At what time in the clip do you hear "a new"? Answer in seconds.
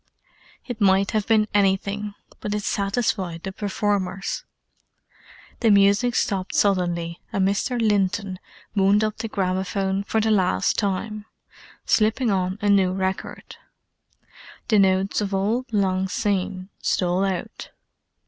12.63-12.93